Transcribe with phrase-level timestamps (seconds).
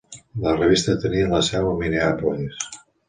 [0.45, 2.65] La revista tenia la seu a Minneapolis.